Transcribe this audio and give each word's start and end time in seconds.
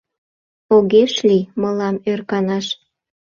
Огеш 0.75 1.13
лий 1.27 1.43
мылам 1.61 1.95
ӧрканаш. 2.11 2.65